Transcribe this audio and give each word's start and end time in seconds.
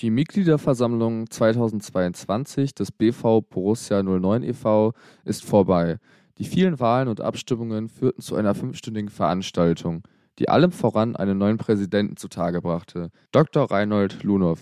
Die 0.00 0.10
Mitgliederversammlung 0.10 1.30
2022 1.30 2.74
des 2.74 2.92
BV 2.92 3.40
Borussia 3.40 4.02
09 4.02 4.42
e.V. 4.42 4.92
ist 5.24 5.42
vorbei. 5.42 5.96
Die 6.36 6.44
vielen 6.44 6.78
Wahlen 6.80 7.08
und 7.08 7.22
Abstimmungen 7.22 7.88
führten 7.88 8.20
zu 8.20 8.36
einer 8.36 8.54
fünfstündigen 8.54 9.08
Veranstaltung, 9.08 10.02
die 10.38 10.50
allem 10.50 10.70
voran 10.70 11.16
einen 11.16 11.38
neuen 11.38 11.56
Präsidenten 11.56 12.18
zutage 12.18 12.60
brachte, 12.60 13.10
Dr. 13.32 13.70
Reinhold 13.70 14.22
Lunow. 14.22 14.60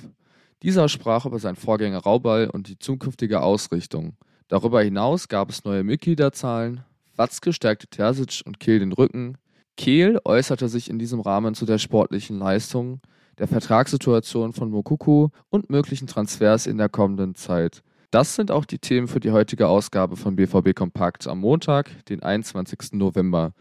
Dieser 0.62 0.88
sprach 0.88 1.26
über 1.26 1.40
seinen 1.40 1.56
Vorgänger 1.56 1.98
Rauball 1.98 2.48
und 2.48 2.68
die 2.68 2.78
zukünftige 2.78 3.40
Ausrichtung. 3.40 4.16
Darüber 4.46 4.82
hinaus 4.82 5.26
gab 5.26 5.50
es 5.50 5.64
neue 5.64 5.82
Mitgliederzahlen, 5.82 6.84
Watzke 7.16 7.52
stärkte 7.52 7.88
Terzic 7.88 8.42
und 8.46 8.60
Kehl 8.60 8.78
den 8.78 8.92
Rücken, 8.92 9.36
Kehl 9.76 10.20
äußerte 10.24 10.68
sich 10.68 10.88
in 10.88 11.00
diesem 11.00 11.18
Rahmen 11.18 11.54
zu 11.54 11.66
der 11.66 11.78
sportlichen 11.78 12.38
Leistung, 12.38 13.00
der 13.38 13.48
Vertragssituation 13.48 14.52
von 14.52 14.70
Mokuku 14.70 15.28
und 15.50 15.70
möglichen 15.70 16.06
Transfers 16.06 16.66
in 16.66 16.78
der 16.78 16.88
kommenden 16.88 17.34
Zeit. 17.34 17.82
Das 18.10 18.36
sind 18.36 18.50
auch 18.50 18.64
die 18.64 18.78
Themen 18.78 19.08
für 19.08 19.20
die 19.20 19.32
heutige 19.32 19.66
Ausgabe 19.66 20.16
von 20.16 20.36
BVB 20.36 20.74
Kompakt 20.74 21.26
am 21.26 21.40
Montag, 21.40 22.04
den 22.06 22.22
21. 22.22 22.92
November. 22.92 23.52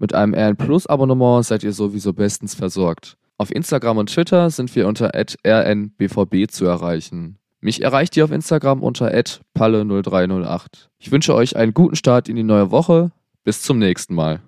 Mit 0.00 0.12
einem 0.12 0.34
RN 0.34 0.56
Plus 0.56 0.88
Abonnement 0.88 1.44
seid 1.44 1.62
ihr 1.62 1.72
sowieso 1.72 2.12
bestens 2.12 2.54
versorgt. 2.54 3.16
Auf 3.40 3.50
Instagram 3.50 3.96
und 3.96 4.10
Twitter 4.10 4.50
sind 4.50 4.76
wir 4.76 4.86
unter 4.86 5.12
rnbvb 5.14 6.48
zu 6.48 6.66
erreichen. 6.66 7.38
Mich 7.62 7.82
erreicht 7.82 8.14
ihr 8.18 8.24
auf 8.24 8.32
Instagram 8.32 8.82
unter 8.82 9.08
palle0308. 9.08 10.90
Ich 10.98 11.10
wünsche 11.10 11.34
euch 11.34 11.56
einen 11.56 11.72
guten 11.72 11.96
Start 11.96 12.28
in 12.28 12.36
die 12.36 12.42
neue 12.42 12.70
Woche. 12.70 13.12
Bis 13.42 13.62
zum 13.62 13.78
nächsten 13.78 14.14
Mal. 14.14 14.36